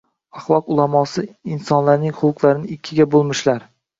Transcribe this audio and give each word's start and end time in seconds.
Axloq 0.37 0.71
ulamosi 0.75 1.23
insonlarning 1.57 2.17
xulqlarini 2.21 2.73
ikkiga 2.79 3.09
bo’lmishlar 3.17 3.63